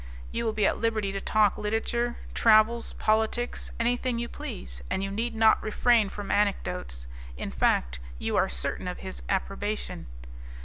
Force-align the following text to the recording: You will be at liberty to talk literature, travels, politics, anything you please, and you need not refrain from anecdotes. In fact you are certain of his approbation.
You 0.31 0.45
will 0.45 0.53
be 0.53 0.65
at 0.65 0.79
liberty 0.79 1.11
to 1.11 1.21
talk 1.21 1.59
literature, 1.59 2.17
travels, 2.33 2.93
politics, 2.93 3.69
anything 3.79 4.17
you 4.17 4.27
please, 4.27 4.81
and 4.89 5.03
you 5.03 5.11
need 5.11 5.35
not 5.35 5.61
refrain 5.61 6.09
from 6.09 6.31
anecdotes. 6.31 7.05
In 7.37 7.51
fact 7.51 7.99
you 8.17 8.35
are 8.35 8.49
certain 8.49 8.87
of 8.87 8.97
his 8.97 9.21
approbation. 9.29 10.07